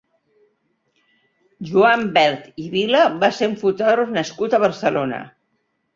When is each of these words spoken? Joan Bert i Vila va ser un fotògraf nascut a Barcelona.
Joan 1.71 2.07
Bert 2.15 2.47
i 2.63 2.67
Vila 2.77 3.05
va 3.25 3.29
ser 3.41 3.53
un 3.53 3.57
fotògraf 3.65 4.19
nascut 4.19 4.57
a 4.59 4.63
Barcelona. 4.65 5.21